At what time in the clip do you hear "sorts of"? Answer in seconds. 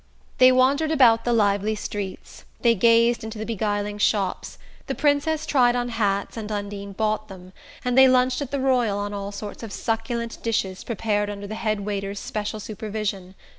9.31-9.71